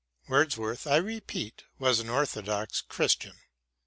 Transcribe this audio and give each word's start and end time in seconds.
Wordsworth, 0.27 0.87
I 0.87 0.95
repeat, 0.95 1.65
was 1.77 1.99
an 1.99 2.09
orthodox 2.09 2.81
Christian. 2.81 3.35